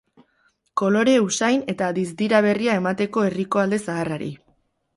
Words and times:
Kolore, 0.81 1.13
usain, 1.25 1.61
eta 1.75 1.91
dizdira 1.99 2.41
berria 2.47 2.79
emateko 2.81 3.27
herriko 3.29 3.65
alde 3.67 3.83
zaharrari. 3.85 4.35